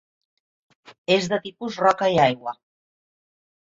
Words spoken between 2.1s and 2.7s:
i aigua.